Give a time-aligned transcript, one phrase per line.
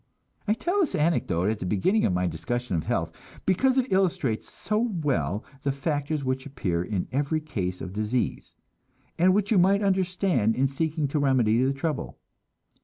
[0.47, 3.11] I tell this anecdote at the beginning of my discussion of health,
[3.45, 8.55] because it illustrates so well the factors which appear in every case of disease,
[9.19, 12.17] and which you must understand in seeking to remedy the trouble.